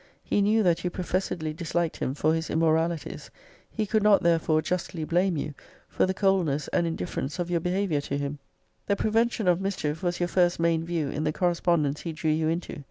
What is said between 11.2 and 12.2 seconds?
the correspondence he